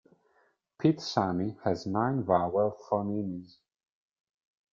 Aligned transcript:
Pite 0.79 0.99
Sami 0.99 1.59
has 1.63 1.85
nine 1.85 2.23
vowel 2.23 2.75
phonemes. 2.89 3.59